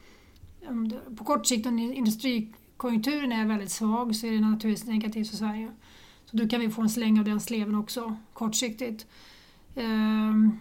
På 1.18 1.24
kort 1.24 1.48
sikt 1.48 1.68
om 1.68 1.80
industrikonjunkturen 1.80 3.32
är 3.32 3.46
väldigt 3.46 3.72
svag 3.72 4.16
så 4.16 4.28
är 4.28 4.32
det 4.32 4.40
naturligtvis 4.40 4.88
negativt 4.88 5.30
för 5.30 5.38
Sverige. 5.38 5.72
Så 6.26 6.38
då 6.38 6.48
kan 6.48 6.60
vi 6.60 6.70
få 6.70 6.82
en 6.82 6.90
släng 6.90 7.20
av 7.20 7.26
den 7.26 7.40
sleven 7.40 7.76
också 7.76 8.18
kortsiktigt. 8.34 9.06
Ehm, 9.76 10.60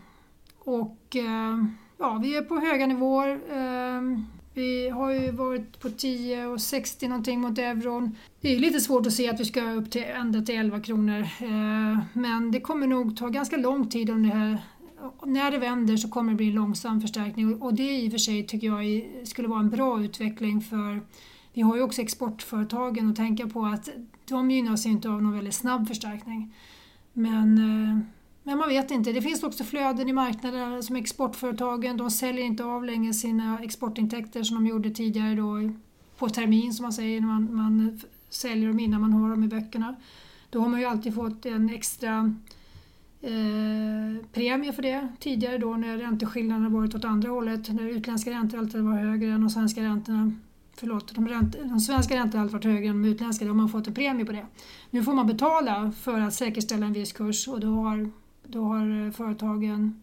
och 0.59 1.17
eh, 1.17 1.65
ja, 1.99 2.21
vi 2.23 2.37
är 2.37 2.43
på 2.43 2.57
höga 2.57 2.87
nivåer. 2.87 3.41
Ehm, 3.53 4.27
vi 4.55 4.89
har 4.89 5.11
ju 5.11 5.31
varit 5.31 5.81
på 5.81 5.91
10 5.91 6.47
och 6.47 6.61
60 6.61 7.09
någonting 7.09 7.41
mot 7.41 7.59
euron. 7.59 8.17
Det 8.41 8.55
är 8.55 8.59
lite 8.59 8.81
svårt 8.81 9.07
att 9.07 9.13
se 9.13 9.31
att 9.31 9.41
vi 9.41 9.45
ska 9.45 9.71
upp 9.71 9.91
till 9.91 10.05
ända 10.05 10.43
till 10.43 10.55
11 10.55 10.81
kronor. 10.81 11.29
Ehm, 11.41 12.01
men 12.13 12.51
det 12.51 12.61
kommer 12.61 12.87
nog 12.87 13.17
ta 13.17 13.29
ganska 13.29 13.57
lång 13.57 13.89
tid 13.89 14.11
om 14.11 14.23
det 14.23 14.35
här 14.35 14.59
när 15.25 15.51
det 15.51 15.59
vänder 15.59 15.97
så 15.97 16.09
kommer 16.09 16.33
det 16.33 16.37
bli 16.37 16.49
en 16.49 16.55
långsam 16.55 17.01
förstärkning 17.01 17.63
och 17.63 17.75
det 17.75 17.99
i 17.99 18.09
och 18.09 18.13
för 18.13 18.19
sig 18.19 18.47
tycker 18.47 18.67
jag 18.67 19.05
skulle 19.29 19.49
vara 19.49 19.61
en 19.61 19.71
bra 19.71 20.01
utveckling 20.05 20.61
för 20.61 21.01
vi 21.53 21.63
har 21.63 21.77
ju 21.77 21.83
också 21.83 22.03
exportföretagen 22.03 23.11
att 23.11 23.17
tänka 23.17 23.47
på 23.47 23.65
att 23.65 23.89
de 24.29 24.51
gynnas 24.51 24.87
inte 24.87 25.09
av 25.09 25.23
någon 25.23 25.33
väldigt 25.33 25.55
snabb 25.55 25.89
förstärkning. 25.89 26.55
Men 27.13 27.59
eh, 27.59 27.99
men 28.47 28.59
man 28.59 28.69
vet 28.69 28.91
inte. 28.91 29.13
Det 29.13 29.23
finns 29.23 29.43
också 29.43 29.65
flöden 29.65 30.09
i 30.09 30.13
marknaden 30.13 30.83
som 30.83 30.97
exportföretagen, 30.97 31.97
de 31.97 32.11
säljer 32.11 32.45
inte 32.45 32.65
av 32.65 32.85
längre 32.85 33.15
sina 33.15 33.59
exportintäkter 33.63 34.43
som 34.43 34.57
de 34.57 34.67
gjorde 34.67 34.91
tidigare 34.91 35.35
då 35.35 35.73
på 36.19 36.29
termin 36.29 36.73
som 36.73 36.83
man 36.83 36.93
säger, 36.93 37.21
när 37.21 37.29
man, 37.29 37.55
man 37.55 38.01
säljer 38.29 38.69
dem 38.69 38.81
innan 38.81 39.01
man 39.01 39.13
har 39.13 39.31
dem 39.31 39.45
i 39.45 39.49
böckerna. 39.49 39.97
Då 40.51 40.61
har 40.61 40.69
man 40.69 40.81
ju 40.81 40.87
alltid 40.87 41.15
fått 41.15 41.47
en 41.47 41.71
extra 41.71 42.35
eh, 43.21 44.27
premie 44.33 44.73
för 44.73 44.83
det. 44.83 45.09
Tidigare 45.21 45.59
då 45.59 45.77
när 45.77 45.99
ränteskillnaderna 45.99 46.69
varit 46.69 46.95
åt 46.95 47.05
andra 47.05 47.31
hållet, 47.31 47.69
när 47.69 47.89
utländska 47.89 48.31
räntor 48.31 48.59
alltid 48.59 48.83
var 48.83 48.93
högre 48.93 49.33
än 49.33 49.41
de 49.41 49.51
svenska 49.51 49.83
räntorna. 49.83 50.33
Förlåt, 50.77 51.15
de, 51.15 51.29
ränt, 51.29 51.57
de 51.65 51.81
svenska 51.81 52.17
räntorna 52.17 52.41
har 52.41 52.45
alltid 52.45 52.53
varit 52.53 52.75
högre 52.75 52.91
än 52.91 53.03
de 53.03 53.09
utländska, 53.09 53.45
då 53.45 53.51
har 53.51 53.57
man 53.57 53.69
fått 53.69 53.87
en 53.87 53.95
premie 53.95 54.27
på 54.27 54.33
det. 54.33 54.47
Nu 54.91 55.03
får 55.03 55.13
man 55.13 55.27
betala 55.27 55.93
för 55.93 56.21
att 56.21 56.35
säkerställa 56.35 56.87
en 56.87 56.93
viss 56.93 57.13
kurs 57.13 57.49
och 57.49 57.61
då 57.61 57.75
har 57.75 58.11
då 58.55 58.65
har 58.65 59.11
företagen 59.11 60.03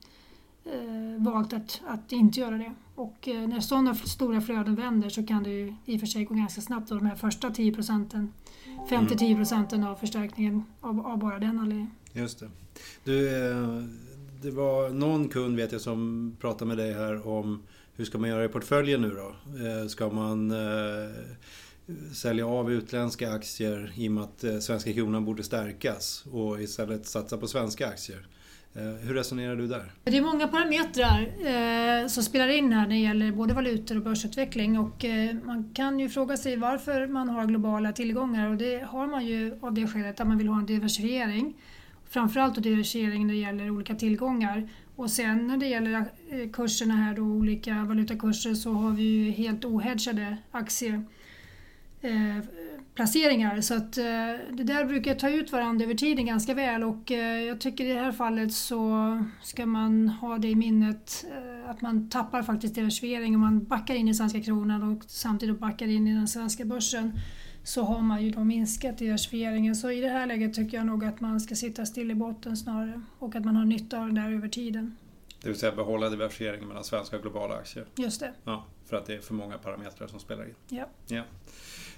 eh, 0.66 1.24
valt 1.24 1.54
att, 1.54 1.82
att 1.88 2.12
inte 2.12 2.40
göra 2.40 2.58
det. 2.58 2.74
Och 2.96 3.28
eh, 3.28 3.48
när 3.48 3.60
sådana 3.60 3.96
stora 3.96 4.42
flöden 4.42 4.76
vänder 4.76 5.10
så 5.10 5.26
kan 5.26 5.44
det 5.44 5.50
ju 5.50 5.76
i 5.86 5.96
och 5.96 6.00
för 6.00 6.08
sig 6.08 6.26
gå 6.26 6.34
ganska 6.34 6.62
snabbt. 6.62 6.92
Och 6.92 6.98
de 6.98 7.06
här 7.06 7.16
första 7.16 7.50
10 7.50 7.74
procenten, 7.74 8.34
5-10 8.90 9.36
procenten 9.36 9.84
av 9.84 9.96
förstärkningen 9.96 10.64
av, 10.82 11.08
av, 11.08 11.18
bara 11.18 11.40
den 11.40 11.60
anledningen. 11.60 11.92
Just 12.14 12.40
det. 12.40 12.50
Du, 13.04 13.28
eh, 13.50 13.84
det 14.42 14.52
var 14.52 14.90
någon 14.90 15.30
kund 15.30 15.56
vet 15.56 15.72
jag 15.72 15.82
som 15.82 16.32
pratade 16.42 16.66
med 16.66 16.78
dig 16.78 16.94
här 16.94 17.28
om 17.28 17.64
hur 17.96 18.06
ska 18.06 18.18
man 18.18 18.30
göra 18.30 18.46
i 18.46 18.48
portföljen 18.48 19.02
nu 19.02 19.10
då? 19.10 19.36
Eh, 19.66 19.88
ska 19.88 20.10
man 20.10 20.54
sälja 22.14 22.48
av 22.48 22.72
utländska 22.72 23.32
aktier 23.32 23.94
i 23.96 24.08
och 24.08 24.12
med 24.12 24.24
att 24.24 24.64
svenska 24.64 24.94
kronan 24.94 25.26
borde 25.26 25.44
stärkas 25.44 26.26
och 26.32 26.62
istället 26.62 27.06
satsa 27.06 27.38
på 27.38 27.48
svenska 27.48 27.88
aktier? 27.88 28.28
Eh, 28.76 28.84
hur 28.84 29.14
resonerar 29.14 29.56
du 29.56 29.68
där? 29.68 29.92
Det 30.04 30.18
är 30.18 30.22
många 30.22 30.48
parametrar 30.48 31.22
eh, 32.02 32.08
som 32.08 32.24
spelar 32.24 32.48
in 32.48 32.74
här 32.74 32.82
när 32.82 32.96
det 32.96 33.02
gäller 33.02 33.32
både 33.32 33.54
valutor 33.54 33.98
och 33.98 34.04
börsutveckling 34.04 34.80
och 34.80 35.06
eh, 35.06 35.36
man 35.46 35.74
kan 35.74 36.00
ju 36.00 36.10
fråga 36.10 36.38
sig 36.38 36.56
varför 36.56 37.08
man 37.08 37.30
har 37.30 37.46
globala 37.46 37.92
tillgångar 37.92 38.50
och 38.50 38.58
det 38.58 38.84
har 38.84 39.08
man 39.08 39.26
ju 39.26 39.60
av 39.62 39.74
det 39.74 39.88
skälet 39.88 40.20
att 40.20 40.28
man 40.28 40.38
vill 40.38 40.48
ha 40.48 40.60
en 40.60 40.66
diversifiering. 40.66 41.54
Framförallt 42.10 42.58
en 42.58 42.64
diversifiering 42.64 43.28
när 43.28 43.34
det 43.34 43.40
gäller 43.40 43.70
olika 43.70 43.96
tillgångar. 43.96 44.70
Och 44.96 45.10
sen 45.10 45.48
när 45.48 45.58
det 45.58 45.68
gäller 45.68 46.06
eh, 46.30 46.50
kurserna 46.54 46.96
här 46.96 47.16
då, 47.16 47.22
olika 47.22 47.84
valutakurser 47.84 48.54
så 48.54 48.72
har 48.72 48.92
vi 48.92 49.04
ju 49.04 49.32
helt 49.32 49.66
ohedgade 49.66 50.38
aktier. 50.52 51.04
Eh, 52.02 52.38
Eh, 53.02 53.06
placeringar. 53.06 53.62
Så 53.62 53.74
att 53.74 53.94
det 53.94 54.64
där 54.64 54.86
brukar 54.86 55.16
ta 55.16 55.30
ut 55.30 55.52
varandra 55.52 55.86
över 55.86 55.96
tiden 55.96 56.26
ganska 56.26 56.54
väl 56.54 56.84
och 56.84 57.12
jag 57.48 57.62
tycker 57.62 57.86
i 57.86 57.94
det 57.94 58.00
här 58.00 58.12
fallet 58.12 58.54
så 58.54 59.24
ska 59.42 59.66
man 59.66 60.08
ha 60.08 60.38
det 60.38 60.48
i 60.48 60.56
minnet 60.56 61.26
att 61.66 61.82
man 61.82 62.10
tappar 62.10 62.44
faktiskt 62.44 62.76
diversifiering 62.76 63.36
om 63.36 63.42
man 63.42 63.64
backar 63.64 63.96
in 63.96 64.08
i 64.08 64.14
svenska 64.14 64.42
kronan 64.42 64.84
och 64.84 65.04
samtidigt 65.08 65.60
backar 65.60 65.88
in 65.88 66.08
i 66.08 66.14
den 66.14 66.28
svenska 66.28 66.66
börsen 66.66 67.14
så 67.64 67.84
har 67.84 68.02
man 68.02 68.24
ju 68.24 68.30
då 68.30 68.44
minskat 68.44 68.98
diversifieringen. 68.98 69.76
Så 69.76 69.92
i 69.92 70.02
det 70.02 70.10
här 70.10 70.26
läget 70.26 70.54
tycker 70.54 70.78
jag 70.78 70.86
nog 70.86 71.06
att 71.06 71.22
man 71.22 71.40
ska 71.40 71.56
sitta 71.56 71.86
still 71.86 72.12
i 72.12 72.16
botten 72.16 72.58
snarare 72.58 73.02
och 73.20 73.36
att 73.36 73.46
man 73.46 73.56
har 73.56 73.66
nytta 73.66 74.00
av 74.00 74.06
den 74.06 74.16
där 74.16 74.32
över 74.32 74.48
tiden. 74.48 74.98
Det 75.42 75.48
vill 75.48 75.60
säga 75.60 75.72
behålla 75.72 76.10
diversifieringen 76.10 76.68
mellan 76.68 76.84
svenska 76.84 77.16
och 77.16 77.22
globala 77.22 77.56
aktier? 77.56 77.86
Just 77.96 78.20
det. 78.20 78.34
Ja, 78.44 78.66
för 78.86 78.98
att 78.98 79.06
det 79.06 79.14
är 79.14 79.20
för 79.20 79.34
många 79.34 79.58
parametrar 79.58 80.08
som 80.08 80.20
spelar 80.20 80.44
in. 80.44 80.56
Ja. 80.70 80.86
ja. 81.08 81.24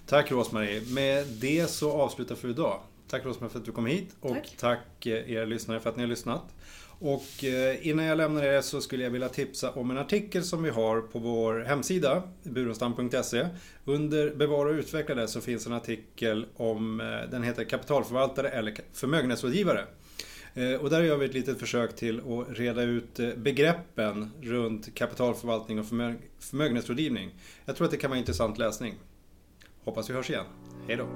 Tack 0.06 0.32
Rosmarie. 0.32 0.82
Med 0.88 1.28
det 1.28 1.68
så 1.68 1.92
avslutar 1.92 2.36
för 2.36 2.50
idag. 2.50 2.80
Tack 3.08 3.26
Rosmarie 3.26 3.52
för 3.52 3.60
att 3.60 3.66
du 3.66 3.72
kom 3.72 3.86
hit 3.86 4.16
och 4.20 4.36
tack, 4.36 4.56
tack 4.58 5.06
eh, 5.06 5.32
er 5.32 5.46
lyssnare 5.46 5.80
för 5.80 5.90
att 5.90 5.96
ni 5.96 6.04
har 6.04 6.08
lyssnat. 6.08 6.56
Och 7.00 7.44
eh, 7.44 7.88
innan 7.88 8.06
jag 8.06 8.18
lämnar 8.18 8.44
er 8.44 8.62
så 8.62 8.82
skulle 8.82 9.04
jag 9.04 9.12
vilja 9.12 9.30
tipsa 9.30 9.72
om 9.72 9.92
en 9.92 9.98
artikel 9.98 10.44
som 10.44 10.64
vi 10.64 10.70
har 10.70 11.02
på 11.02 11.20
vår 11.20 11.60
hemsida, 11.60 12.24
burenstam.se. 12.44 13.48
Under 13.86 14.36
Bevara 14.36 14.70
och 14.70 14.76
utveckla 14.76 15.16
det 15.16 15.28
så 15.28 15.42
finns 15.42 15.68
en 15.68 15.74
artikel 15.74 16.46
om, 16.56 17.00
eh, 17.00 17.30
den 17.32 17.44
heter 17.44 17.64
Kapitalförvaltare 17.64 18.50
eller 18.50 18.76
förmögenhetsrådgivare. 18.94 19.86
Och 20.82 20.90
där 20.90 21.02
gör 21.02 21.18
vi 21.18 21.26
ett 21.26 21.34
litet 21.34 21.60
försök 21.60 21.96
till 21.96 22.20
att 22.20 22.58
reda 22.58 22.82
ut 22.82 23.20
begreppen 23.36 24.32
runt 24.42 24.96
kapitalförvaltning 24.96 25.80
och 25.80 25.86
förmögenhetsrådgivning. 26.40 27.32
Jag 27.66 27.76
tror 27.76 27.86
att 27.86 27.92
det 27.92 27.98
kan 27.98 28.10
vara 28.10 28.20
intressant 28.20 28.58
läsning. 28.58 28.96
Hoppas 29.86 30.10
vi 30.10 30.14
hörs 30.14 30.30
igen. 30.30 30.46
Hej 30.88 30.98
då! 30.98 31.08